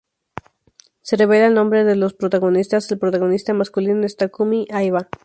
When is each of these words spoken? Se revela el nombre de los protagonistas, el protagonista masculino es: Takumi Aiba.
Se 1.03 1.15
revela 1.15 1.45
el 1.45 1.53
nombre 1.53 1.83
de 1.83 1.95
los 1.95 2.15
protagonistas, 2.15 2.91
el 2.91 2.97
protagonista 2.97 3.53
masculino 3.53 4.03
es: 4.03 4.17
Takumi 4.17 4.65
Aiba. 4.73 5.07